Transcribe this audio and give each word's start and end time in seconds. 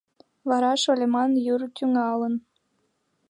Вара 0.49 0.71
шолеман 0.83 1.31
йӱр 1.45 1.61
тӱҥалын. 1.75 2.33